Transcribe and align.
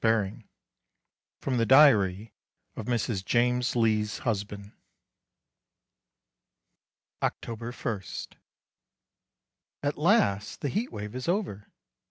VII 0.03 0.47
FROM 1.41 1.57
THE 1.57 1.65
DIARY 1.67 2.33
OF 2.75 2.87
MRS 2.87 3.23
JAMES 3.23 3.75
LEE'S 3.75 4.17
HUSBAND 4.25 4.71
October 7.21 7.71
1. 7.71 8.01
At 9.83 9.99
last 9.99 10.61
the 10.61 10.69
heat 10.69 10.91
wave 10.91 11.13
is 11.13 11.27
over. 11.27 11.67